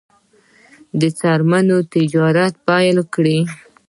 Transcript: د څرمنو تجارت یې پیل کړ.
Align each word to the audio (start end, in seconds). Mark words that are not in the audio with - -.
د 0.99 1.01
څرمنو 1.19 1.77
تجارت 1.93 2.53
یې 2.57 2.61
پیل 2.67 2.97
کړ. 3.13 3.25